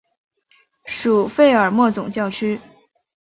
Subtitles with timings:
[0.85, 2.59] 属费尔莫总教区。